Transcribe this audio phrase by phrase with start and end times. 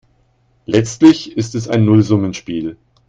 [0.65, 2.75] Letztlich ist es ein Nullsummenspiel.